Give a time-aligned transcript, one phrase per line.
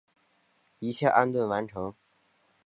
[0.79, 1.93] 一切安顿完成